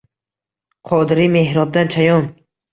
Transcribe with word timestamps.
Qodiriy, 0.93 1.31
Mehrobdan 1.37 1.95
chayon 1.99 2.29